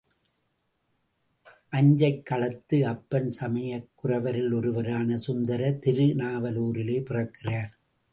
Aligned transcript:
அஞ்சைக் 1.69 2.25
களத்து 2.25 2.87
அப்பன் 2.87 3.31
சமய 3.31 3.87
குரவரில் 4.03 4.53
ஒருவரான 4.53 5.17
சுந்தரர் 5.17 5.79
திரு 5.79 6.07
நாவலூரிலே 6.15 6.97
பிறக்கிறார். 7.01 7.71